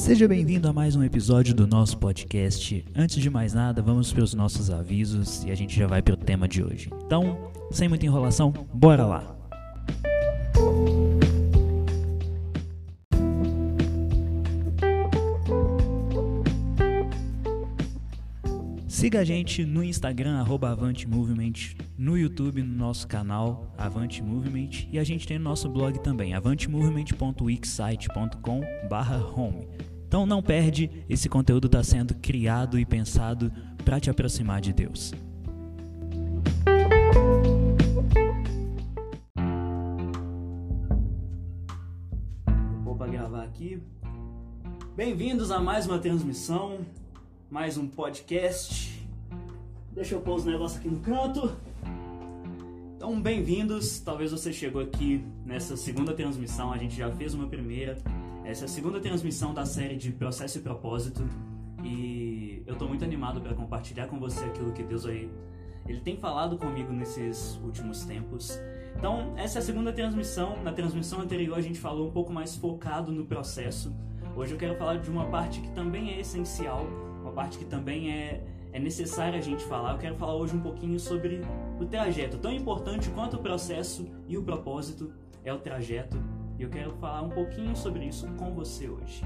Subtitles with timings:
[0.00, 2.82] Seja bem-vindo a mais um episódio do nosso podcast.
[2.96, 6.14] Antes de mais nada, vamos para os nossos avisos e a gente já vai para
[6.14, 6.88] o tema de hoje.
[7.04, 9.36] Então, sem muita enrolação, bora lá!
[19.00, 21.54] Siga a gente no Instagram, arroba Avante Movement,
[21.96, 26.34] no YouTube, no nosso canal Avante Movement e a gente tem no nosso blog também,
[26.34, 28.60] avantemovement.wixsite.com
[29.34, 29.66] home.
[30.10, 33.52] Então não perde, esse conteúdo está sendo criado e pensado
[33.84, 35.14] para te aproximar de Deus.
[42.82, 43.80] Vou para gravar aqui.
[44.96, 46.80] Bem-vindos a mais uma transmissão
[47.48, 49.06] mais um podcast.
[49.92, 51.56] Deixa eu pôr os negócios aqui no canto.
[52.96, 54.00] Então, bem-vindos.
[54.00, 57.96] Talvez você chegou aqui nessa segunda transmissão, a gente já fez uma primeira.
[58.50, 61.22] Essa é a segunda transmissão da série de Processo e Propósito.
[61.84, 65.30] E eu estou muito animado para compartilhar com você aquilo que Deus aí
[65.86, 68.58] ele tem falado comigo nesses últimos tempos.
[68.96, 70.60] Então, essa é a segunda transmissão.
[70.64, 73.94] Na transmissão anterior a gente falou um pouco mais focado no processo.
[74.34, 76.84] Hoje eu quero falar de uma parte que também é essencial,
[77.20, 79.92] uma parte que também é, é necessária a gente falar.
[79.92, 81.40] Eu quero falar hoje um pouquinho sobre
[81.78, 82.36] o trajeto.
[82.36, 85.12] Tão importante quanto o processo e o propósito
[85.44, 86.39] é o trajeto.
[86.60, 89.24] E eu quero falar um pouquinho sobre isso com você hoje.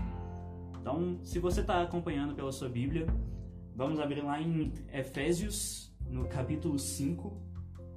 [0.80, 3.08] Então, se você está acompanhando pela sua Bíblia,
[3.74, 7.36] vamos abrir lá em Efésios, no capítulo 5.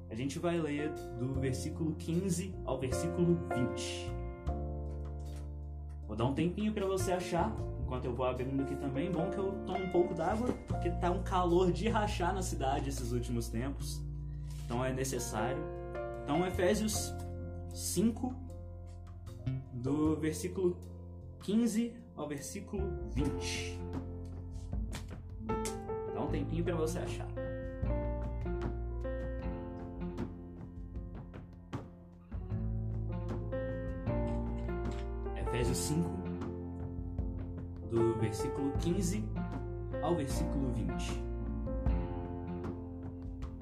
[0.10, 4.12] A gente vai ler do versículo 15 ao versículo 20.
[6.08, 9.12] Vou dar um tempinho para você achar, enquanto eu vou abrindo aqui também.
[9.12, 12.90] Bom que eu tomo um pouco d'água, porque tá um calor de rachar na cidade
[12.90, 14.02] esses últimos tempos.
[14.66, 15.62] Então é necessário.
[16.24, 17.14] Então Efésios
[17.72, 18.47] 5
[19.74, 20.78] do versículo
[21.42, 23.80] 15 ao versículo 20.
[26.14, 27.28] Dá um tempinho para você achar.
[35.48, 36.10] Efésios 5
[37.90, 39.24] do versículo 15
[40.02, 41.24] ao versículo 20.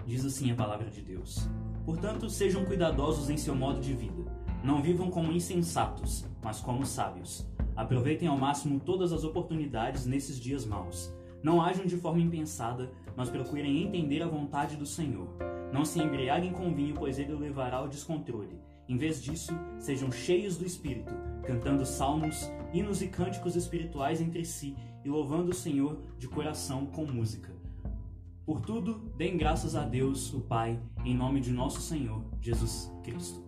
[0.06, 1.48] Diz assim a palavra de Deus:
[1.86, 4.45] Portanto, sejam cuidadosos em seu modo de vida.
[4.66, 7.48] Não vivam como insensatos, mas como sábios.
[7.76, 11.14] Aproveitem ao máximo todas as oportunidades nesses dias maus.
[11.44, 15.28] Não ajam de forma impensada, mas procurem entender a vontade do Senhor.
[15.72, 18.59] Não se embriaguem com vinho, pois ele o levará ao descontrole.
[18.90, 21.14] Em vez disso, sejam cheios do Espírito,
[21.46, 27.06] cantando salmos, hinos e cânticos espirituais entre si e louvando o Senhor de coração com
[27.06, 27.53] música.
[28.44, 33.45] Por tudo, deem graças a Deus, o Pai, em nome de nosso Senhor Jesus Cristo.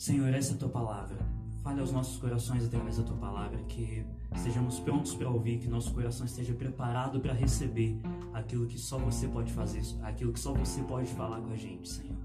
[0.00, 1.18] Senhor, essa é a tua palavra.
[1.62, 4.02] Fale aos nossos corações através da tua palavra, que
[4.34, 8.00] estejamos prontos para ouvir, que nosso coração esteja preparado para receber
[8.32, 11.86] aquilo que só você pode fazer, aquilo que só você pode falar com a gente,
[11.86, 12.16] Senhor.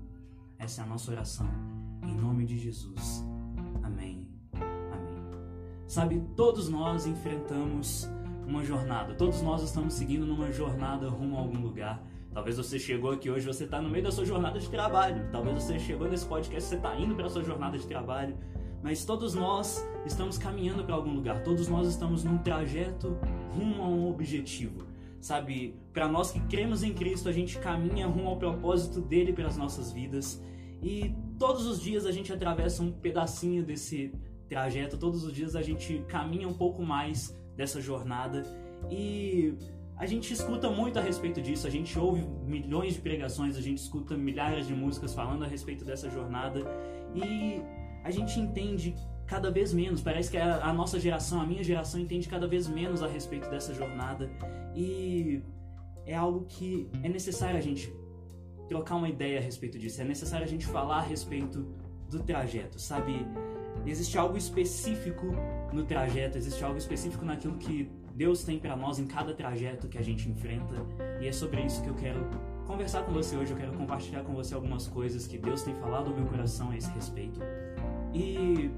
[0.58, 1.50] Essa é a nossa oração
[2.02, 3.22] em nome de Jesus.
[3.84, 4.26] Amém.
[4.54, 5.24] Amém.
[5.86, 8.08] Sabe, todos nós enfrentamos
[8.48, 9.16] uma jornada.
[9.16, 12.02] Todos nós estamos seguindo numa jornada rumo a algum lugar.
[12.36, 15.26] Talvez você chegou aqui hoje, você está no meio da sua jornada de trabalho.
[15.32, 18.38] Talvez você chegou nesse podcast, você está indo para sua jornada de trabalho.
[18.84, 21.44] Mas todos nós estamos caminhando para algum lugar.
[21.44, 23.18] Todos nós estamos num trajeto
[23.54, 24.86] rumo a um objetivo.
[25.22, 29.48] Sabe, para nós que cremos em Cristo, a gente caminha rumo ao propósito dele para
[29.48, 30.44] as nossas vidas.
[30.84, 34.14] E todos os dias a gente atravessa um pedacinho desse
[34.50, 38.44] trajeto, todos os dias a gente caminha um pouco mais dessa jornada
[38.92, 39.58] e
[39.98, 43.78] a gente escuta muito a respeito disso, a gente ouve milhões de pregações, a gente
[43.78, 46.62] escuta milhares de músicas falando a respeito dessa jornada
[47.14, 47.62] e
[48.04, 48.94] a gente entende
[49.26, 50.02] cada vez menos.
[50.02, 53.74] Parece que a, nossa geração, a minha geração, entende cada vez menos a respeito dessa
[53.74, 54.30] jornada
[54.76, 55.42] e
[56.06, 57.92] é algo que é necessário a gente
[58.68, 60.02] trocar uma ideia a respeito disso.
[60.02, 61.66] É necessário a gente falar a respeito
[62.10, 63.26] do trajeto, sabe?
[63.86, 65.28] Existe algo específico
[65.72, 69.98] no trajeto, existe algo específico naquilo que Deus tem para nós em cada trajeto que
[69.98, 70.74] a gente enfrenta,
[71.20, 72.26] e é sobre isso que eu quero
[72.66, 73.52] conversar com você hoje.
[73.52, 76.78] Eu quero compartilhar com você algumas coisas que Deus tem falado ao meu coração a
[76.78, 77.42] esse respeito.
[78.14, 78.72] E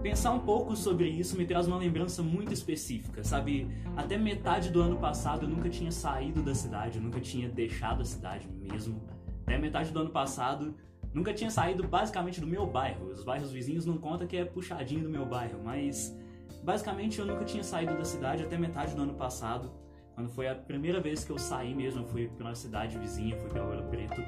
[0.00, 3.68] pensar um pouco sobre isso me traz uma lembrança muito específica, sabe?
[3.96, 8.00] Até metade do ano passado eu nunca tinha saído da cidade, eu nunca tinha deixado
[8.00, 9.02] a cidade mesmo
[9.42, 10.74] até metade do ano passado,
[11.12, 13.06] nunca tinha saído basicamente do meu bairro.
[13.06, 16.16] Os bairros vizinhos não conta que é puxadinho do meu bairro, mas
[16.64, 19.70] basicamente eu nunca tinha saído da cidade até metade do ano passado,
[20.14, 23.36] quando foi a primeira vez que eu saí mesmo, eu fui para uma cidade vizinha,
[23.36, 24.20] fui para Ouro Preto.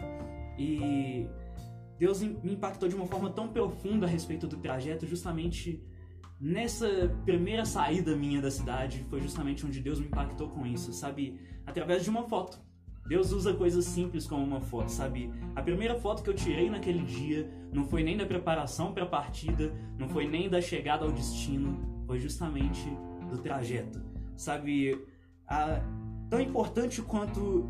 [0.58, 1.26] E
[1.98, 5.82] Deus me impactou de uma forma tão profunda a respeito do trajeto, justamente
[6.38, 6.86] nessa
[7.24, 11.40] primeira saída minha da cidade foi justamente onde Deus me impactou com isso, sabe?
[11.64, 12.60] Através de uma foto.
[13.08, 15.32] Deus usa coisas simples como uma foto, sabe?
[15.54, 19.08] A primeira foto que eu tirei naquele dia não foi nem da preparação para a
[19.08, 22.88] partida, não foi nem da chegada ao destino, foi justamente
[23.30, 24.00] do trajeto,
[24.36, 25.04] sabe?
[25.46, 25.80] A,
[26.30, 27.68] tão importante quanto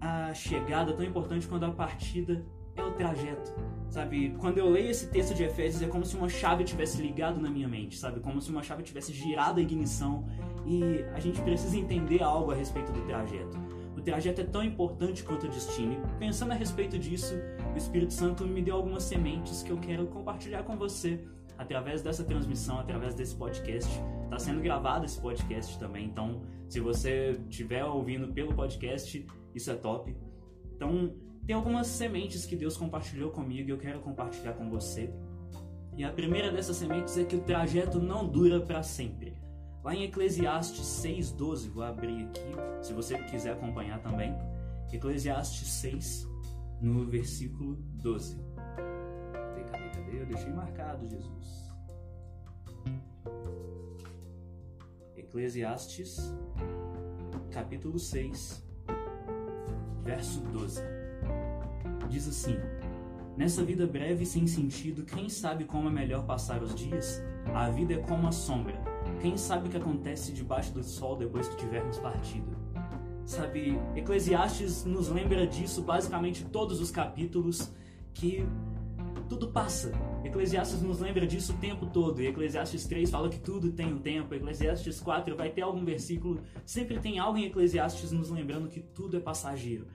[0.00, 2.44] a chegada, tão importante quanto a partida
[2.76, 3.52] é o trajeto,
[3.90, 4.34] sabe?
[4.38, 7.50] Quando eu leio esse texto de Efésios é como se uma chave tivesse ligado na
[7.50, 8.20] minha mente, sabe?
[8.20, 10.24] Como se uma chave tivesse girado a ignição
[10.64, 13.58] e a gente precisa entender algo a respeito do trajeto.
[13.96, 15.94] O trajeto é tão importante quanto o destino.
[15.94, 17.34] E pensando a respeito disso,
[17.74, 21.20] o Espírito Santo me deu algumas sementes que eu quero compartilhar com você
[21.58, 23.90] através dessa transmissão, através desse podcast.
[24.24, 29.74] Está sendo gravado esse podcast também, então se você estiver ouvindo pelo podcast, isso é
[29.74, 30.16] top.
[30.76, 31.14] Então,
[31.46, 35.12] tem algumas sementes que Deus compartilhou comigo e eu quero compartilhar com você.
[35.96, 39.36] E a primeira dessas sementes é que o trajeto não dura para sempre.
[39.82, 42.42] Lá em Eclesiastes 6,12, vou abrir aqui,
[42.82, 44.34] se você quiser acompanhar também.
[44.92, 46.28] Eclesiastes 6,
[46.80, 48.47] no versículo 12.
[50.12, 51.68] Eu deixei marcado, Jesus.
[55.16, 56.32] Eclesiastes,
[57.50, 58.64] capítulo 6,
[60.02, 60.82] verso 12.
[62.08, 62.56] Diz assim:
[63.36, 67.22] Nessa vida breve e sem sentido, quem sabe como é melhor passar os dias?
[67.54, 68.88] A vida é como a sombra
[69.20, 72.56] quem sabe o que acontece debaixo do sol depois que tivermos partido?
[73.24, 77.70] Sabe, Eclesiastes nos lembra disso basicamente todos os capítulos
[78.14, 78.46] que
[79.28, 79.92] tudo passa.
[80.24, 82.20] Eclesiastes nos lembra disso o tempo todo.
[82.20, 84.34] E Eclesiastes 3 fala que tudo tem um tempo.
[84.34, 86.40] Eclesiastes 4 vai ter algum versículo.
[86.64, 89.86] Sempre tem algo em Eclesiastes nos lembrando que tudo é passageiro.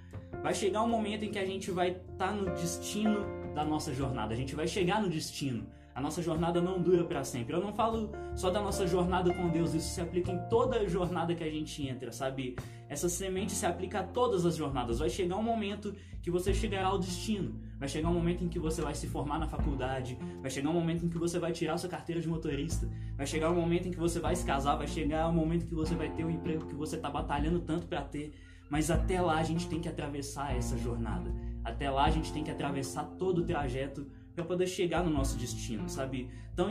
[0.42, 3.94] Vai chegar um momento em que a gente vai estar tá no destino da nossa
[3.94, 4.34] jornada.
[4.34, 5.66] A gente vai chegar no destino.
[5.96, 7.56] A nossa jornada não dura para sempre.
[7.56, 10.88] Eu não falo só da nossa jornada com Deus, isso se aplica em toda a
[10.88, 12.56] jornada que a gente entra, sabe?
[12.90, 15.00] Essa semente se aplica a todas as jornadas.
[15.00, 17.60] Vai chegar um momento que você chegará ao destino.
[17.78, 20.18] Vai chegar um momento em que você vai se formar na faculdade.
[20.42, 22.90] Vai chegar um momento em que você vai tirar sua carteira de motorista.
[23.16, 24.76] Vai chegar um momento em que você vai se casar.
[24.76, 27.86] Vai chegar um momento que você vai ter o emprego que você está batalhando tanto
[27.86, 28.34] para ter.
[28.70, 31.32] Mas até lá a gente tem que atravessar essa jornada.
[31.64, 35.38] Até lá a gente tem que atravessar todo o trajeto para poder chegar no nosso
[35.38, 36.30] destino, sabe?
[36.56, 36.68] Tão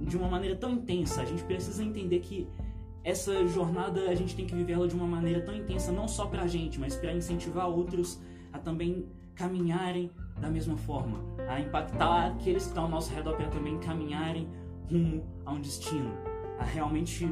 [0.00, 1.22] de uma maneira tão intensa.
[1.22, 2.48] A gente precisa entender que
[3.02, 6.42] essa jornada a gente tem que vivê-la de uma maneira tão intensa, não só para
[6.42, 8.20] a gente, mas para incentivar outros
[8.52, 10.10] a também caminharem
[10.40, 14.48] da mesma forma, a impactar aqueles que estão ao nosso redor para também caminharem
[14.90, 16.12] rumo a um destino,
[16.58, 17.28] a realmente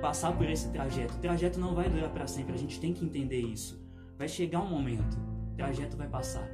[0.00, 1.14] passar por esse trajeto.
[1.14, 3.80] O trajeto não vai durar para sempre, a gente tem que entender isso.
[4.16, 5.16] Vai chegar um momento,
[5.52, 6.48] o trajeto vai passar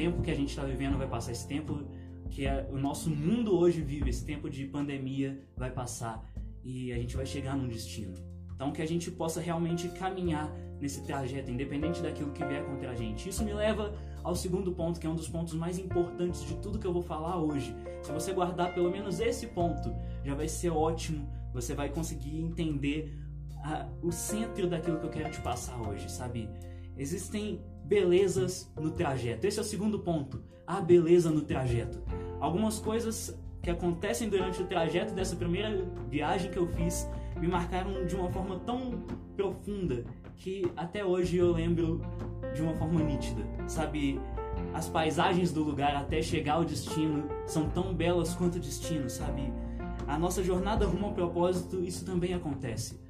[0.00, 1.78] tempo que a gente está vivendo vai passar, esse tempo
[2.30, 6.24] que é, o nosso mundo hoje vive, esse tempo de pandemia vai passar
[6.64, 8.14] e a gente vai chegar num destino.
[8.54, 10.50] Então que a gente possa realmente caminhar
[10.80, 13.28] nesse trajeto, independente daquilo que vier contra a gente.
[13.28, 13.92] Isso me leva
[14.24, 17.02] ao segundo ponto, que é um dos pontos mais importantes de tudo que eu vou
[17.02, 17.76] falar hoje.
[18.02, 19.94] Se você guardar pelo menos esse ponto,
[20.24, 21.28] já vai ser ótimo.
[21.52, 23.14] Você vai conseguir entender
[23.62, 26.48] a, o centro daquilo que eu quero te passar hoje, sabe?
[27.00, 29.46] Existem belezas no trajeto.
[29.46, 31.98] Esse é o segundo ponto, a beleza no trajeto.
[32.38, 37.08] Algumas coisas que acontecem durante o trajeto dessa primeira viagem que eu fiz
[37.40, 39.02] me marcaram de uma forma tão
[39.34, 40.04] profunda
[40.36, 42.02] que até hoje eu lembro
[42.54, 43.42] de uma forma nítida.
[43.66, 44.20] Sabe,
[44.74, 49.50] as paisagens do lugar até chegar ao destino são tão belas quanto o destino, sabe?
[50.06, 53.00] A nossa jornada rumo ao propósito, isso também acontece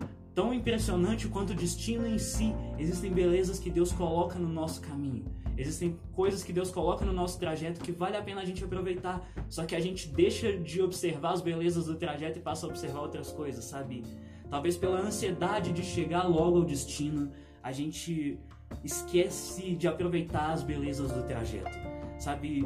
[0.40, 5.26] tão impressionante quanto o destino em si, existem belezas que Deus coloca no nosso caminho.
[5.54, 9.22] Existem coisas que Deus coloca no nosso trajeto que vale a pena a gente aproveitar.
[9.50, 13.02] Só que a gente deixa de observar as belezas do trajeto e passa a observar
[13.02, 14.02] outras coisas, sabe?
[14.48, 17.30] Talvez pela ansiedade de chegar logo ao destino,
[17.62, 18.38] a gente
[18.82, 21.76] esquece de aproveitar as belezas do trajeto.
[22.18, 22.62] Sabe?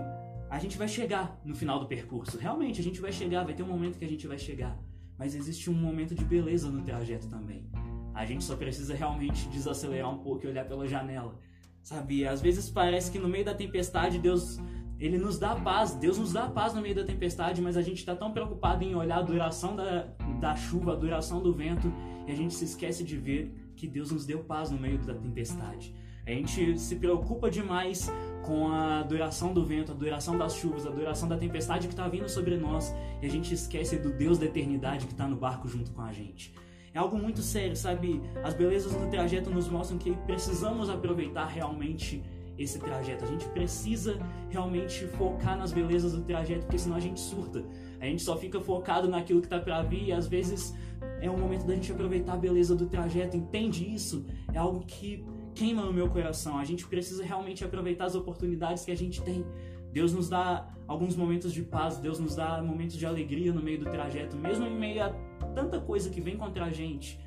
[0.49, 2.39] A gente vai chegar no final do percurso.
[2.39, 4.79] Realmente, a gente vai chegar, vai ter um momento que a gente vai chegar
[5.19, 7.69] mas existe um momento de beleza no trajeto também.
[8.15, 11.39] A gente só precisa realmente desacelerar um pouco e olhar pela janela.
[11.83, 14.59] Sabe, às vezes parece que no meio da tempestade Deus
[14.99, 17.99] ele nos dá paz, Deus nos dá paz no meio da tempestade, mas a gente
[17.99, 20.07] está tão preocupado em olhar a duração da,
[20.41, 21.93] da chuva, a duração do vento,
[22.27, 25.15] e a gente se esquece de ver que Deus nos deu paz no meio da
[25.15, 25.95] tempestade.
[26.27, 28.11] A gente se preocupa demais
[28.43, 32.09] com a duração do vento, a duração das chuvas, a duração da tempestade que está
[32.09, 35.69] vindo sobre nós e a gente esquece do Deus da eternidade que está no barco
[35.69, 36.53] junto com a gente.
[36.95, 38.23] É algo muito sério, sabe?
[38.43, 42.23] As belezas do trajeto nos mostram que precisamos aproveitar realmente
[42.57, 43.25] esse trajeto.
[43.25, 47.65] A gente precisa realmente focar nas belezas do trajeto, porque senão a gente surta.
[48.01, 50.75] A gente só fica focado naquilo que está para vir e às vezes
[51.21, 53.37] é o momento da gente aproveitar a beleza do trajeto.
[53.37, 54.25] Entende isso?
[54.53, 56.59] É algo que queima no meu coração.
[56.59, 59.45] A gente precisa realmente aproveitar as oportunidades que a gente tem.
[59.93, 63.79] Deus nos dá alguns momentos de paz, Deus nos dá momentos de alegria no meio
[63.79, 65.11] do trajeto, mesmo em meio a
[65.55, 67.21] tanta coisa que vem contra a gente.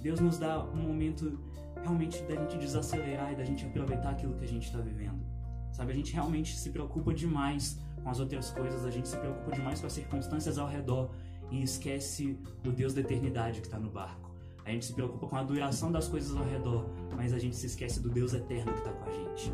[0.00, 1.38] Deus nos dá um momento
[1.80, 5.24] realmente da gente desacelerar e da gente aproveitar aquilo que a gente está vivendo.
[5.72, 9.52] Sabe, a gente realmente se preocupa demais com as outras coisas, a gente se preocupa
[9.52, 11.10] demais com as circunstâncias ao redor
[11.50, 14.27] e esquece o Deus da eternidade que está no barco.
[14.68, 16.84] A gente se preocupa com a duração das coisas ao redor,
[17.16, 19.50] mas a gente se esquece do Deus eterno que está com a gente.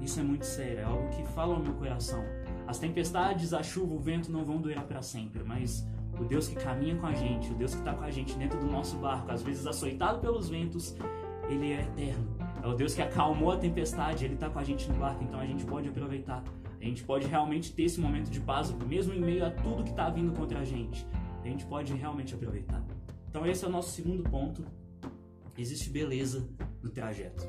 [0.00, 2.22] Isso é muito sério, é algo que fala ao meu coração.
[2.64, 5.84] As tempestades, a chuva, o vento não vão durar para sempre, mas
[6.20, 8.60] o Deus que caminha com a gente, o Deus que está com a gente dentro
[8.60, 10.96] do nosso barco, às vezes açoitado pelos ventos,
[11.48, 12.28] ele é eterno.
[12.62, 15.40] É o Deus que acalmou a tempestade, ele está com a gente no barco, então
[15.40, 16.44] a gente pode aproveitar.
[16.80, 19.90] A gente pode realmente ter esse momento de paz, mesmo em meio a tudo que
[19.90, 21.04] está vindo contra a gente.
[21.42, 22.93] A gente pode realmente aproveitar.
[23.34, 24.64] Então esse é o nosso segundo ponto.
[25.58, 26.48] Existe beleza
[26.80, 27.42] no trajeto.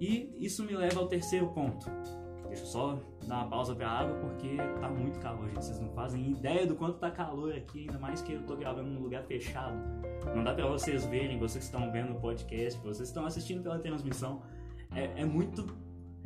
[0.00, 1.84] E isso me leva ao terceiro ponto.
[2.46, 5.62] Deixa eu só dar uma pausa para água porque tá muito calor, gente.
[5.62, 8.88] Vocês não fazem ideia do quanto tá calor aqui, ainda mais que eu tô gravando
[8.88, 9.76] num lugar fechado.
[10.34, 14.40] Não dá para vocês verem, vocês estão vendo o podcast, vocês estão assistindo pela transmissão.
[14.94, 15.66] É, é, muito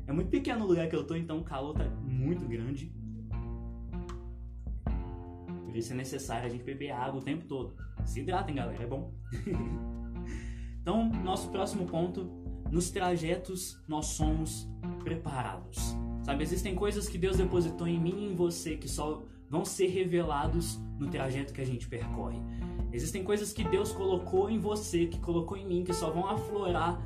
[0.06, 2.94] é muito pequeno o lugar que eu tô, então o calor tá muito grande.
[5.72, 7.72] Por isso é necessário a gente beber água o tempo todo.
[8.04, 9.10] Se hidratem, galera, é bom.
[10.82, 12.30] então, nosso próximo ponto,
[12.70, 14.68] nos trajetos nós somos
[15.02, 15.96] preparados.
[16.24, 19.86] Sabe, existem coisas que Deus depositou em mim e em você que só vão ser
[19.86, 22.38] revelados no trajeto que a gente percorre.
[22.92, 27.02] Existem coisas que Deus colocou em você, que colocou em mim, que só vão aflorar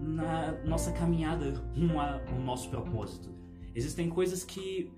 [0.00, 3.28] na nossa caminhada rumo ao nosso propósito.
[3.74, 4.90] Existem coisas que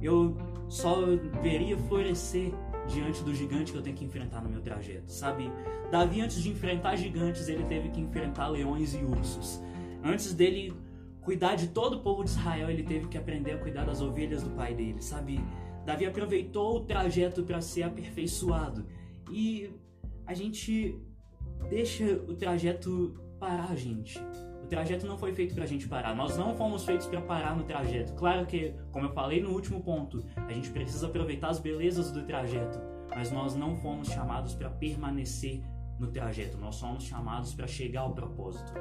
[0.00, 0.36] eu
[0.68, 0.96] só
[1.42, 2.52] veria florescer
[2.86, 5.50] diante do gigante que eu tenho que enfrentar no meu trajeto, sabe?
[5.90, 9.60] Davi, antes de enfrentar gigantes, ele teve que enfrentar leões e ursos.
[10.02, 10.74] Antes dele
[11.20, 14.42] cuidar de todo o povo de Israel, ele teve que aprender a cuidar das ovelhas
[14.42, 15.40] do pai dele, sabe?
[15.84, 18.86] Davi aproveitou o trajeto para ser aperfeiçoado.
[19.30, 19.70] E
[20.26, 20.98] a gente
[21.68, 24.20] deixa o trajeto parar, gente.
[24.68, 26.14] Trajeto não foi feito para a gente parar.
[26.14, 28.12] Nós não fomos feitos para parar no trajeto.
[28.14, 32.22] Claro que, como eu falei no último ponto, a gente precisa aproveitar as belezas do
[32.24, 32.78] trajeto,
[33.10, 35.62] mas nós não fomos chamados para permanecer
[35.98, 36.58] no trajeto.
[36.58, 38.72] Nós somos chamados para chegar ao propósito.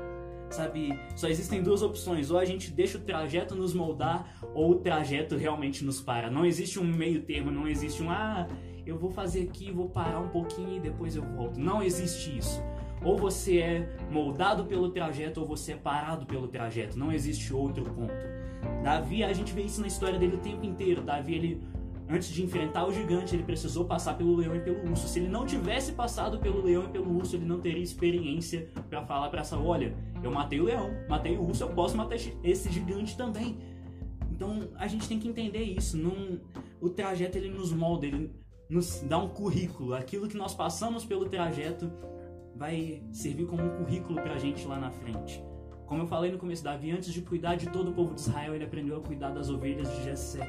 [0.49, 4.75] Sabe, só existem duas opções: ou a gente deixa o trajeto nos moldar, ou o
[4.75, 6.29] trajeto realmente nos para.
[6.29, 8.47] Não existe um meio termo, não existe um ah,
[8.85, 11.59] eu vou fazer aqui, vou parar um pouquinho e depois eu volto.
[11.59, 12.61] Não existe isso.
[13.03, 16.97] Ou você é moldado pelo trajeto ou você é parado pelo trajeto.
[16.97, 18.13] Não existe outro ponto.
[18.83, 21.01] Davi, a gente vê isso na história dele o tempo inteiro.
[21.01, 21.63] Davi, ele
[22.09, 25.07] antes de enfrentar o gigante, ele precisou passar pelo leão e pelo urso.
[25.07, 29.05] Se ele não tivesse passado pelo leão e pelo urso, ele não teria experiência para
[29.05, 32.71] falar para essa, olha, eu matei o leão, matei o urso, eu posso matar esse
[32.71, 33.57] gigante também.
[34.31, 35.97] Então, a gente tem que entender isso.
[35.97, 36.39] Não,
[36.79, 38.31] o trajeto ele nos molda, ele
[38.69, 39.93] nos dá um currículo.
[39.93, 41.91] Aquilo que nós passamos pelo trajeto
[42.57, 45.43] vai servir como um currículo para a gente lá na frente.
[45.85, 48.53] Como eu falei no começo, Davi, antes de cuidar de todo o povo de Israel,
[48.53, 50.41] ele aprendeu a cuidar das ovelhas de Jessé.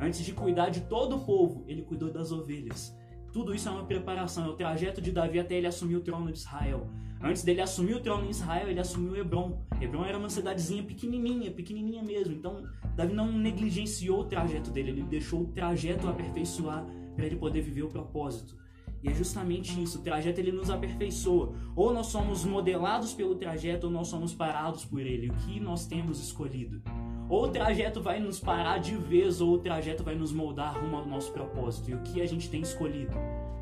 [0.00, 2.96] Antes de cuidar de todo o povo, ele cuidou das ovelhas.
[3.32, 6.32] Tudo isso é uma preparação, é o trajeto de Davi até ele assumir o trono
[6.32, 6.88] de Israel.
[7.20, 9.60] Antes dele assumir o trono em Israel, ele assumiu Hebron.
[9.80, 12.32] Hebron era uma cidadezinha pequenininha, pequenininha mesmo.
[12.32, 12.64] Então,
[12.96, 17.82] Davi não negligenciou o trajeto dele, ele deixou o trajeto aperfeiçoar para ele poder viver
[17.82, 18.56] o propósito.
[19.02, 21.52] E é justamente isso, o trajeto ele nos aperfeiçoa.
[21.76, 25.30] Ou nós somos modelados pelo trajeto, ou nós somos parados por ele.
[25.30, 26.82] O que nós temos escolhido?
[27.28, 30.96] Ou o trajeto vai nos parar de vez, ou o trajeto vai nos moldar rumo
[30.96, 31.90] ao nosso propósito.
[31.90, 33.12] E o que a gente tem escolhido?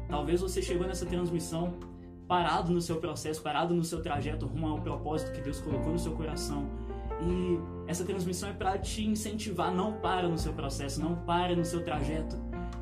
[0.09, 1.75] Talvez você chegou nessa transmissão
[2.29, 5.99] parado no seu processo, parado no seu trajeto rumo ao propósito que Deus colocou no
[5.99, 6.67] seu coração.
[7.21, 11.65] E essa transmissão é para te incentivar, não para no seu processo, não para no
[11.65, 12.37] seu trajeto.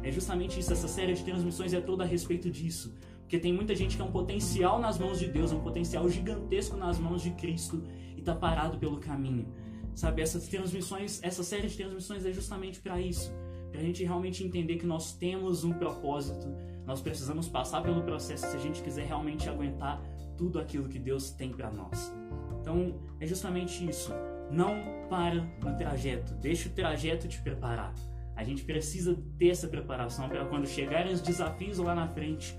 [0.05, 2.95] É justamente isso, essa série de transmissões é toda a respeito disso.
[3.21, 6.77] Porque tem muita gente que é um potencial nas mãos de Deus, um potencial gigantesco
[6.77, 7.83] nas mãos de Cristo
[8.15, 9.49] e está parado pelo caminho.
[9.95, 13.33] Sabe, essas transmissões, essa série de transmissões é justamente para isso.
[13.71, 16.49] Para a gente realmente entender que nós temos um propósito,
[16.87, 20.03] nós precisamos passar pelo processo se a gente quiser realmente aguentar
[20.37, 22.13] tudo aquilo que Deus tem para nós.
[22.61, 24.13] Então, é justamente isso.
[24.51, 27.95] Não para no trajeto, deixa o trajeto te preparar.
[28.37, 32.59] A gente precisa ter essa preparação para quando chegarem os desafios lá na frente,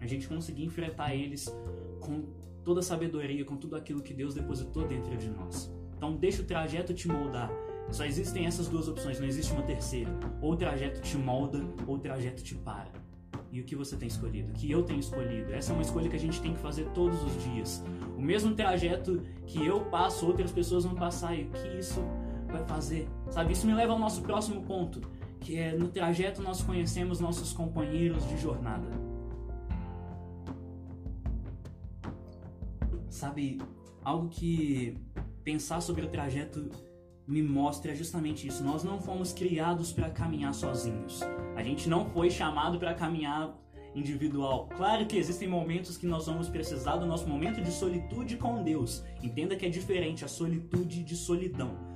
[0.00, 1.48] a gente conseguir enfrentar eles
[2.00, 2.24] com
[2.64, 5.72] toda a sabedoria, com tudo aquilo que Deus depositou dentro de nós.
[5.96, 7.50] Então deixa o trajeto te moldar.
[7.90, 10.10] Só existem essas duas opções, não existe uma terceira.
[10.40, 12.90] Ou o trajeto te molda, ou o trajeto te para.
[13.50, 14.50] E o que você tem escolhido?
[14.50, 15.52] O que eu tenho escolhido?
[15.52, 17.84] Essa é uma escolha que a gente tem que fazer todos os dias.
[18.16, 21.36] O mesmo trajeto que eu passo, outras pessoas vão passar.
[21.36, 22.02] E o que isso
[22.48, 23.06] vai fazer?
[23.32, 23.54] Sabe?
[23.54, 25.00] Isso me leva ao nosso próximo ponto,
[25.40, 28.86] que é no trajeto nós conhecemos nossos companheiros de jornada.
[33.08, 33.58] Sabe,
[34.04, 34.98] algo que
[35.42, 36.68] pensar sobre o trajeto
[37.26, 38.62] me mostra justamente isso.
[38.62, 41.22] Nós não fomos criados para caminhar sozinhos.
[41.56, 43.58] A gente não foi chamado para caminhar
[43.94, 44.68] individual.
[44.76, 49.02] Claro que existem momentos que nós vamos precisar do nosso momento de solitude com Deus.
[49.22, 51.91] Entenda que é diferente a solitude de solidão.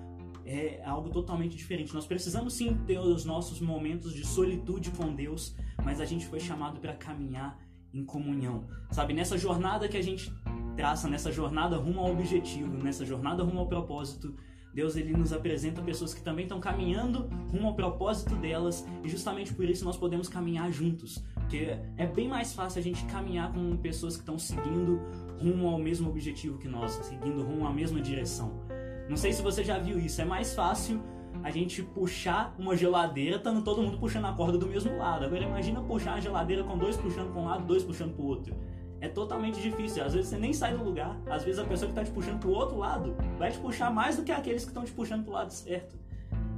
[0.46, 1.92] É algo totalmente diferente.
[1.92, 6.38] Nós precisamos sim ter os nossos momentos de solitude com Deus, mas a gente foi
[6.38, 7.58] chamado para caminhar
[7.92, 8.64] em comunhão.
[8.92, 10.32] Sabe, nessa jornada que a gente
[10.76, 14.36] traça, nessa jornada rumo ao objetivo, nessa jornada rumo ao propósito,
[14.76, 19.54] Deus ele nos apresenta pessoas que também estão caminhando rumo ao propósito delas e justamente
[19.54, 21.24] por isso nós podemos caminhar juntos.
[21.32, 25.00] Porque é bem mais fácil a gente caminhar com pessoas que estão seguindo
[25.40, 28.65] rumo ao mesmo objetivo que nós, seguindo rumo à mesma direção.
[29.08, 31.02] Não sei se você já viu isso, é mais fácil
[31.42, 35.24] a gente puxar uma geladeira estando todo mundo puxando a corda do mesmo lado.
[35.24, 38.26] Agora imagina puxar a geladeira com dois puxando para um lado, dois puxando para o
[38.26, 38.54] outro
[39.00, 40.04] é totalmente difícil.
[40.04, 41.18] Às vezes você nem sai do lugar.
[41.26, 44.16] Às vezes a pessoa que está te puxando pro outro lado vai te puxar mais
[44.16, 45.96] do que aqueles que estão te puxando pro lado certo.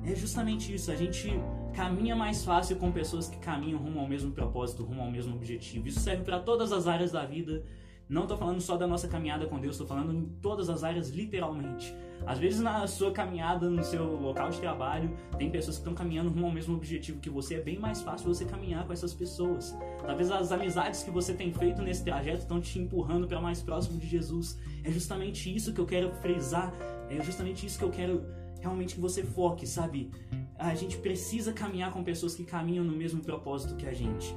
[0.04, 0.90] É justamente isso.
[0.90, 1.30] A gente
[1.74, 5.88] caminha mais fácil com pessoas que caminham rumo ao mesmo propósito, rumo ao mesmo objetivo.
[5.88, 7.62] Isso serve para todas as áreas da vida.
[8.08, 11.10] Não estou falando só da nossa caminhada com Deus, estou falando em todas as áreas,
[11.10, 11.94] literalmente.
[12.26, 16.30] Às vezes na sua caminhada, no seu local de trabalho, tem pessoas que estão caminhando
[16.30, 17.56] rumo ao mesmo objetivo que você.
[17.56, 19.76] É bem mais fácil você caminhar com essas pessoas.
[20.04, 23.98] Talvez as amizades que você tem feito nesse trajeto estão te empurrando para mais próximo
[23.98, 24.58] de Jesus.
[24.82, 26.72] É justamente isso que eu quero frisar.
[27.10, 28.24] É justamente isso que eu quero
[28.60, 30.10] realmente que você foque, sabe?
[30.58, 34.34] A gente precisa caminhar com pessoas que caminham no mesmo propósito que a gente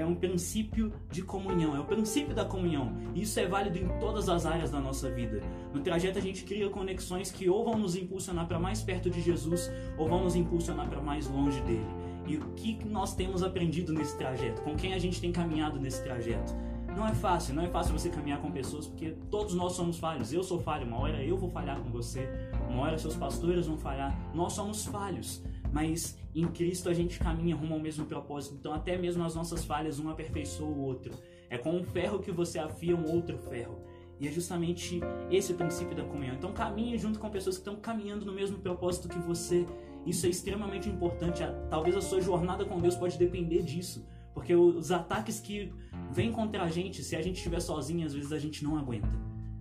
[0.00, 2.92] é um princípio de comunhão, é o princípio da comunhão.
[3.14, 5.40] Isso é válido em todas as áreas da nossa vida.
[5.72, 9.20] No trajeto a gente cria conexões que ou vão nos impulsionar para mais perto de
[9.20, 11.86] Jesus ou vão nos impulsionar para mais longe dele.
[12.26, 14.62] E o que nós temos aprendido nesse trajeto?
[14.62, 16.54] Com quem a gente tem caminhado nesse trajeto?
[16.96, 20.32] Não é fácil, não é fácil você caminhar com pessoas porque todos nós somos falhos.
[20.32, 22.28] Eu sou falho, uma hora eu vou falhar com você,
[22.68, 24.16] uma hora seus pastores vão falhar.
[24.34, 28.54] Nós somos falhos mas em Cristo a gente caminha rumo ao mesmo propósito.
[28.58, 31.12] Então, até mesmo as nossas falhas, um aperfeiçoa o outro.
[31.48, 33.80] É com um ferro que você afia um outro ferro.
[34.20, 36.34] E é justamente esse o princípio da comunhão.
[36.34, 39.66] Então, caminhe junto com pessoas que estão caminhando no mesmo propósito que você.
[40.06, 41.42] Isso é extremamente importante.
[41.70, 44.06] Talvez a sua jornada com Deus pode depender disso.
[44.34, 45.72] Porque os ataques que
[46.10, 49.10] vêm contra a gente, se a gente estiver sozinho, às vezes a gente não aguenta.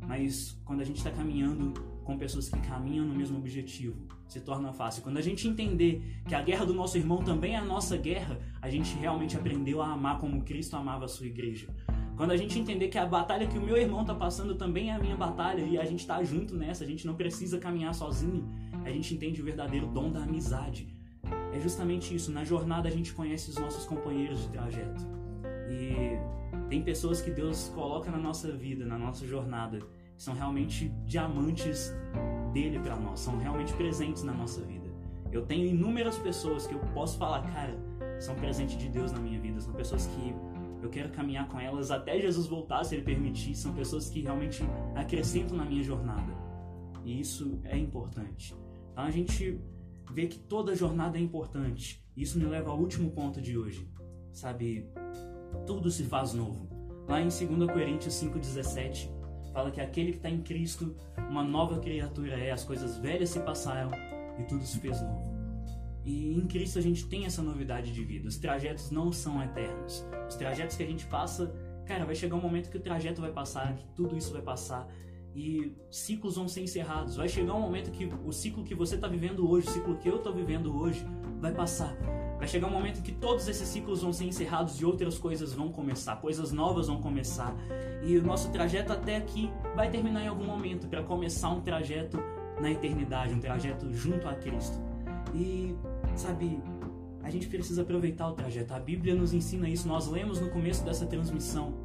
[0.08, 1.74] Mas quando a gente está caminhando
[2.12, 3.96] com pessoas que caminham no mesmo objetivo,
[4.28, 5.02] se torna fácil.
[5.02, 8.38] Quando a gente entender que a guerra do nosso irmão também é a nossa guerra,
[8.62, 11.68] a gente realmente aprendeu a amar como Cristo amava a sua igreja.
[12.18, 14.94] Quando a gente entender que a batalha que o meu irmão está passando também é
[14.94, 18.48] a minha batalha e a gente está junto nessa, a gente não precisa caminhar sozinho,
[18.84, 20.94] a gente entende o verdadeiro dom da amizade.
[21.54, 25.08] É justamente isso, na jornada a gente conhece os nossos companheiros de trajeto.
[25.70, 26.20] E
[26.68, 29.80] tem pessoas que Deus coloca na nossa vida, na nossa jornada,
[30.22, 31.92] são realmente diamantes
[32.54, 34.88] dele para nós, são realmente presentes na nossa vida.
[35.32, 37.76] Eu tenho inúmeras pessoas que eu posso falar, cara,
[38.20, 40.36] são presentes de Deus na minha vida, são pessoas que
[40.80, 44.62] eu quero caminhar com elas até Jesus voltar, se ele permitir, são pessoas que realmente
[44.94, 46.32] acrescentam na minha jornada.
[47.04, 48.56] E isso é importante.
[48.92, 49.60] Então a gente
[50.12, 52.06] vê que toda jornada é importante.
[52.16, 53.92] Isso me leva ao último ponto de hoje.
[54.32, 54.88] Sabe,
[55.66, 56.70] tudo se faz novo.
[57.10, 59.21] Lá em 2 Coríntios 5,17,
[59.52, 60.96] fala que aquele que está em Cristo,
[61.30, 63.92] uma nova criatura é, as coisas velhas se passaram
[64.40, 65.32] e tudo se fez novo.
[66.04, 68.28] E em Cristo a gente tem essa novidade de vida.
[68.28, 70.06] Os trajetos não são eternos.
[70.28, 71.54] Os trajetos que a gente passa,
[71.86, 74.88] cara, vai chegar um momento que o trajeto vai passar, que tudo isso vai passar
[75.36, 77.16] e ciclos vão ser encerrados.
[77.16, 80.10] Vai chegar um momento que o ciclo que você está vivendo hoje, o ciclo que
[80.10, 81.06] eu estou vivendo hoje,
[81.40, 81.96] vai passar.
[82.42, 85.72] Vai chegar um momento que todos esses ciclos vão ser encerrados e outras coisas vão
[85.72, 87.56] começar, coisas novas vão começar.
[88.02, 92.18] E o nosso trajeto até aqui vai terminar em algum momento para começar um trajeto
[92.60, 94.76] na eternidade, um trajeto junto a Cristo.
[95.36, 95.76] E,
[96.16, 96.60] sabe,
[97.22, 98.74] a gente precisa aproveitar o trajeto.
[98.74, 99.88] A Bíblia nos ensina isso.
[99.88, 101.76] Nós lemos no começo dessa transmissão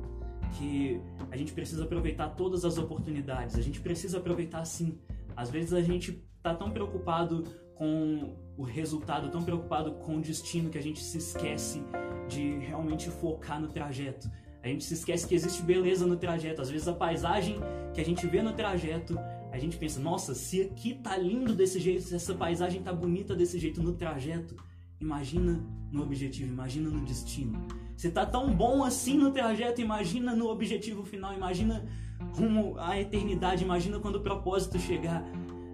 [0.59, 0.99] que
[1.31, 3.57] a gente precisa aproveitar todas as oportunidades.
[3.57, 4.99] A gente precisa aproveitar sim.
[5.37, 7.45] Às vezes a gente está tão preocupado
[7.77, 11.83] com o resultado, tão preocupado com o destino que a gente se esquece
[12.29, 14.31] de realmente focar no trajeto.
[14.63, 16.61] A gente se esquece que existe beleza no trajeto.
[16.61, 17.61] Às vezes a paisagem
[17.95, 19.17] que a gente vê no trajeto,
[19.53, 23.35] a gente pensa, nossa, se aqui tá lindo desse jeito, se essa paisagem tá bonita
[23.35, 24.57] desse jeito no trajeto,
[25.01, 27.65] imagina no objetivo, imagina no destino.
[27.97, 31.87] Se tá tão bom assim no trajeto, imagina no objetivo final, imagina
[32.35, 35.25] rumo à eternidade, imagina quando o propósito chegar.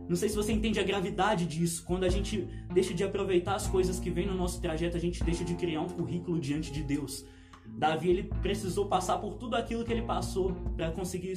[0.08, 1.84] Não sei se você entende a gravidade disso.
[1.86, 5.22] Quando a gente deixa de aproveitar as coisas que vêm no nosso trajeto, a gente
[5.24, 7.24] deixa de criar um currículo diante de Deus.
[7.66, 11.34] Davi ele precisou passar por tudo aquilo que ele passou para conseguir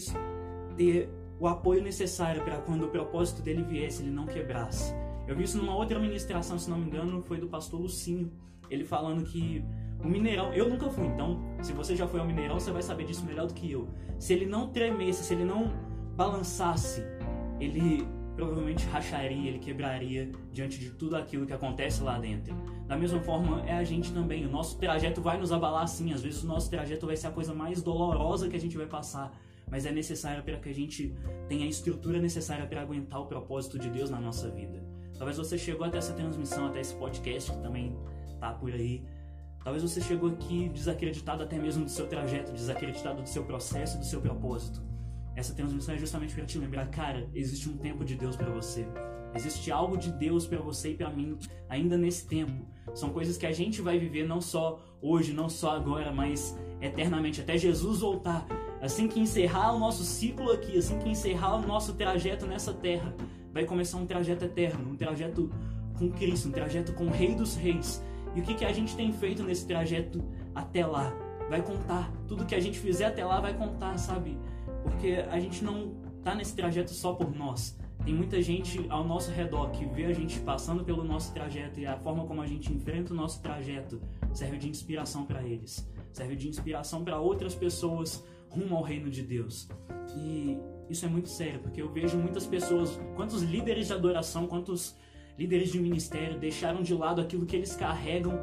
[0.76, 4.94] ter o apoio necessário para quando o propósito dele viesse, ele não quebrasse.
[5.28, 8.32] Eu vi isso numa outra ministração, se não me engano, foi do pastor Lucinho,
[8.70, 9.64] ele falando que
[10.04, 13.06] o Mineirão, eu nunca fui, então se você já foi ao Mineirão, você vai saber
[13.06, 13.88] disso melhor do que eu.
[14.20, 15.74] Se ele não tremesse, se ele não
[16.16, 17.04] balançasse,
[17.60, 22.54] ele provavelmente racharia, ele quebraria diante de tudo aquilo que acontece lá dentro.
[22.86, 24.46] Da mesma forma, é a gente também.
[24.46, 26.14] O nosso trajeto vai nos abalar sim.
[26.14, 28.86] Às vezes o nosso trajeto vai ser a coisa mais dolorosa que a gente vai
[28.86, 29.32] passar.
[29.70, 31.16] Mas é necessário para que a gente
[31.48, 34.84] tenha a estrutura necessária para aguentar o propósito de Deus na nossa vida.
[35.18, 37.98] Talvez você chegou até essa transmissão, até esse podcast que também
[38.40, 39.04] tá por aí.
[39.64, 44.06] Talvez você chegou aqui desacreditado até mesmo do seu trajeto, desacreditado do seu processo, do
[44.06, 44.95] seu propósito.
[45.36, 48.88] Essa transmissão é justamente para te lembrar, cara, existe um tempo de Deus para você.
[49.36, 52.66] Existe algo de Deus para você e para mim ainda nesse tempo.
[52.94, 57.42] São coisas que a gente vai viver não só hoje, não só agora, mas eternamente,
[57.42, 58.46] até Jesus voltar.
[58.82, 63.14] Assim que encerrar o nosso ciclo aqui, assim que encerrar o nosso trajeto nessa terra,
[63.52, 65.52] vai começar um trajeto eterno, um trajeto
[65.98, 68.02] com Cristo, um trajeto com o Rei dos Reis.
[68.36, 71.14] E o que, que a gente tem feito nesse trajeto até lá?
[71.50, 72.12] Vai contar.
[72.28, 74.38] Tudo que a gente fizer até lá vai contar, sabe?
[74.86, 77.78] Porque a gente não tá nesse trajeto só por nós.
[78.04, 81.88] Tem muita gente ao nosso redor que vê a gente passando pelo nosso trajeto e
[81.88, 84.00] a forma como a gente enfrenta o nosso trajeto
[84.34, 89.24] serve de inspiração para eles, serve de inspiração para outras pessoas rumo ao reino de
[89.24, 89.68] Deus.
[90.16, 90.58] E
[90.90, 94.96] isso é muito sério, porque eu vejo muitas pessoas, quantos líderes de adoração, quantos
[95.38, 98.40] líderes de ministério deixaram de lado aquilo que eles carregam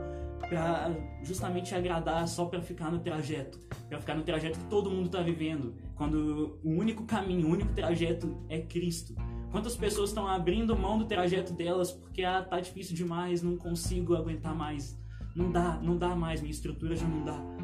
[0.52, 5.06] para justamente agradar só para ficar no trajeto, para ficar no trajeto que todo mundo
[5.06, 9.14] está vivendo, quando o único caminho, o único trajeto é Cristo.
[9.50, 14.14] Quantas pessoas estão abrindo mão do trajeto delas porque ah, tá difícil demais, não consigo
[14.14, 14.98] aguentar mais,
[15.34, 17.62] não dá, não dá mais, minha estrutura já não dá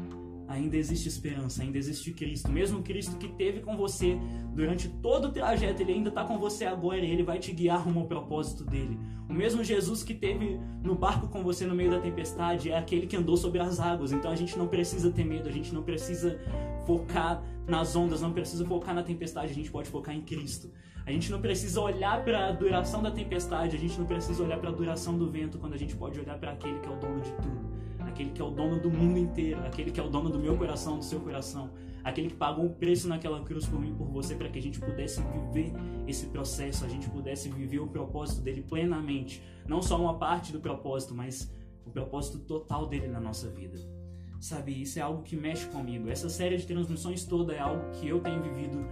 [0.49, 2.51] ainda existe esperança, ainda existe Cristo.
[2.51, 4.17] Mesmo Cristo que teve com você
[4.53, 7.85] durante todo o trajeto, ele ainda está com você agora e ele vai te guiar
[7.85, 8.99] rumo ao propósito dele.
[9.29, 13.05] O mesmo Jesus que teve no barco com você no meio da tempestade é aquele
[13.05, 14.11] que andou sobre as águas.
[14.11, 16.39] Então a gente não precisa ter medo, a gente não precisa
[16.87, 20.71] focar nas ondas, não precisa focar na tempestade, a gente pode focar em Cristo.
[21.05, 24.59] A gente não precisa olhar para a duração da tempestade, a gente não precisa olhar
[24.59, 26.95] para a duração do vento, quando a gente pode olhar para aquele que é o
[26.95, 27.78] dono de tudo
[28.09, 30.57] aquele que é o dono do mundo inteiro, aquele que é o dono do meu
[30.57, 31.71] coração, do seu coração,
[32.03, 34.79] aquele que pagou um preço naquela cruz por mim por você para que a gente
[34.79, 35.73] pudesse viver
[36.07, 40.59] esse processo, a gente pudesse viver o propósito dele plenamente, não só uma parte do
[40.59, 41.51] propósito, mas
[41.85, 43.77] o propósito total dele na nossa vida.
[44.41, 46.09] Sabe, isso é algo que mexe comigo.
[46.09, 48.87] Essa série de transmissões toda é algo que eu tenho vivido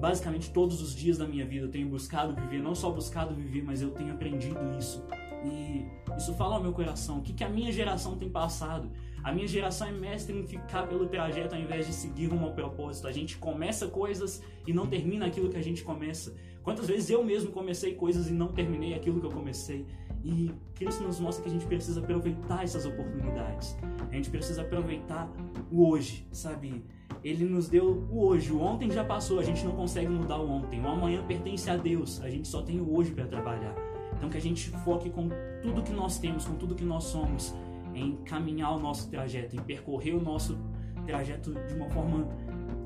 [0.00, 1.66] basicamente todos os dias da minha vida.
[1.66, 5.04] Eu tenho buscado viver, não só buscado viver, mas eu tenho aprendido isso
[5.44, 7.18] e isso fala ao meu coração.
[7.18, 8.90] O que, que a minha geração tem passado?
[9.22, 12.52] A minha geração é mestre em ficar pelo trajeto ao invés de seguir rumo ao
[12.52, 13.06] propósito.
[13.06, 16.34] A gente começa coisas e não termina aquilo que a gente começa.
[16.62, 19.86] Quantas vezes eu mesmo comecei coisas e não terminei aquilo que eu comecei?
[20.24, 23.76] E Cristo nos mostra que a gente precisa aproveitar essas oportunidades.
[24.10, 25.28] A gente precisa aproveitar
[25.70, 26.84] o hoje, sabe?
[27.22, 28.52] Ele nos deu o hoje.
[28.52, 30.80] O ontem já passou, a gente não consegue mudar o ontem.
[30.80, 32.20] O amanhã pertence a Deus.
[32.20, 33.91] A gente só tem o hoje para trabalhar.
[34.22, 35.28] Então que a gente foque com
[35.60, 37.52] tudo que nós temos, com tudo que nós somos,
[37.92, 40.56] em caminhar o nosso trajeto, em percorrer o nosso
[41.04, 42.28] trajeto de uma forma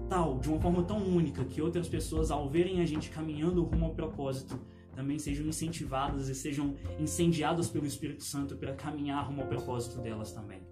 [0.08, 3.84] tal, de uma forma tão única, que outras pessoas, ao verem a gente caminhando rumo
[3.84, 4.58] ao propósito,
[4.94, 10.32] também sejam incentivadas e sejam incendiadas pelo Espírito Santo para caminhar rumo ao propósito delas
[10.32, 10.62] também.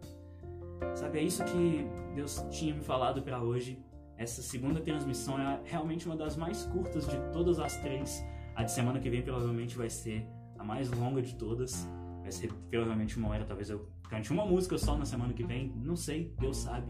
[0.95, 3.79] Sabe, é isso que Deus tinha me falado para hoje.
[4.17, 8.25] Essa segunda transmissão é realmente uma das mais curtas de todas as três.
[8.57, 10.27] A de semana que vem provavelmente vai ser
[10.65, 11.89] mais longa de todas.
[12.23, 15.73] Vai ser provavelmente uma hora, talvez eu cante uma música só na semana que vem,
[15.77, 16.87] não sei, Deus sabe.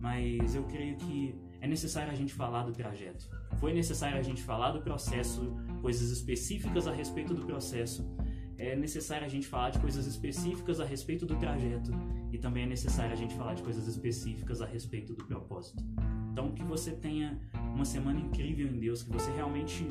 [0.00, 3.28] Mas eu creio que é necessário a gente falar do trajeto.
[3.58, 8.08] Foi necessário a gente falar do processo, coisas específicas a respeito do processo.
[8.56, 11.90] É necessário a gente falar de coisas específicas a respeito do trajeto.
[12.32, 15.82] E também é necessário a gente falar de coisas específicas a respeito do propósito.
[16.30, 17.38] Então, que você tenha
[17.74, 19.86] uma semana incrível em Deus, que você realmente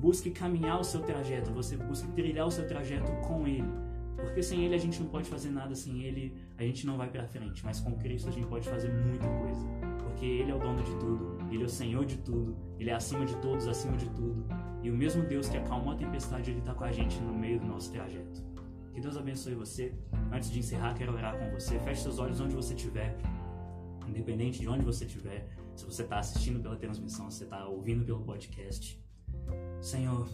[0.00, 3.68] Busque caminhar o seu trajeto, você busque trilhar o seu trajeto com Ele.
[4.16, 7.10] Porque sem Ele a gente não pode fazer nada, sem Ele a gente não vai
[7.10, 7.62] para frente.
[7.62, 9.60] Mas com Cristo a gente pode fazer muita coisa.
[10.02, 12.94] Porque Ele é o dono de tudo, Ele é o Senhor de tudo, Ele é
[12.94, 14.42] acima de todos, acima de tudo.
[14.82, 17.60] E o mesmo Deus que acalmou a tempestade, Ele está com a gente no meio
[17.60, 18.42] do nosso trajeto.
[18.94, 19.94] Que Deus abençoe você.
[20.32, 21.78] Antes de encerrar, quero orar com você.
[21.78, 23.18] Feche seus olhos onde você estiver,
[24.08, 25.46] independente de onde você estiver.
[25.76, 28.98] Se você está assistindo pela transmissão, se você está ouvindo pelo podcast.
[29.80, 30.28] Senhor,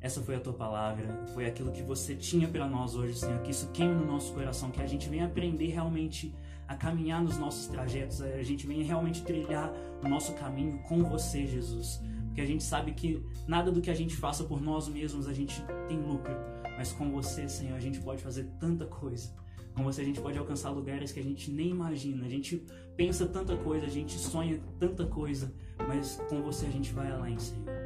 [0.00, 3.40] essa foi a tua palavra, foi aquilo que você tinha para nós hoje, Senhor.
[3.42, 6.34] Que isso queime no nosso coração, que a gente venha aprender realmente
[6.68, 9.72] a caminhar nos nossos trajetos, a gente venha realmente trilhar
[10.04, 12.00] o nosso caminho com você, Jesus.
[12.26, 15.32] Porque a gente sabe que nada do que a gente faça por nós mesmos a
[15.32, 16.34] gente tem lucro,
[16.76, 19.32] mas com você, Senhor, a gente pode fazer tanta coisa.
[19.74, 22.26] Com você a gente pode alcançar lugares que a gente nem imagina.
[22.26, 22.64] A gente
[22.96, 25.52] pensa tanta coisa, a gente sonha tanta coisa,
[25.86, 27.85] mas com você a gente vai além, Senhor.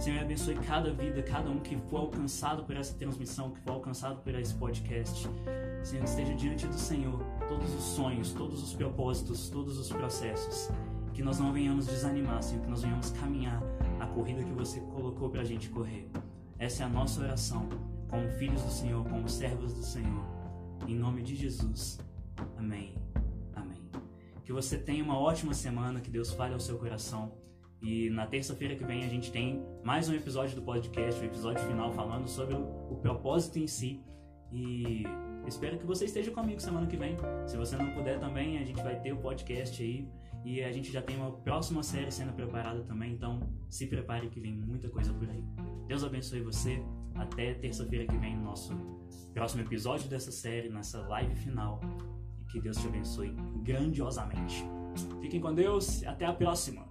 [0.00, 4.22] Senhor, abençoe cada vida, cada um que for alcançado por essa transmissão, que for alcançado
[4.22, 5.28] por esse podcast.
[5.84, 10.70] Senhor, esteja diante do Senhor todos os sonhos, todos os propósitos, todos os processos.
[11.12, 13.62] Que nós não venhamos desanimar, Senhor, que nós venhamos caminhar
[14.00, 16.10] a corrida que você colocou para a gente correr.
[16.58, 17.68] Essa é a nossa oração,
[18.08, 20.24] como filhos do Senhor, como servos do Senhor.
[20.88, 22.00] Em nome de Jesus.
[22.56, 22.96] Amém.
[23.54, 23.82] Amém.
[24.46, 27.49] Que você tenha uma ótima semana, que Deus fale ao seu coração.
[27.82, 31.66] E na terça-feira que vem a gente tem mais um episódio do podcast, o episódio
[31.66, 34.04] final falando sobre o, propósito em si.
[34.52, 35.04] E
[35.46, 37.16] espero que você esteja comigo semana que vem.
[37.46, 40.06] Se você não puder também, a gente vai ter o podcast aí.
[40.44, 44.40] E a gente já tem uma próxima série sendo preparada também, então se prepare que
[44.40, 45.44] vem muita coisa por aí.
[45.86, 46.82] Deus abençoe você.
[47.14, 48.74] Até terça-feira que vem, no nosso
[49.32, 51.80] próximo episódio dessa série, nessa live final.
[52.40, 54.64] E que Deus te abençoe grandiosamente.
[55.20, 56.89] Fiquem com Deus até a próxima.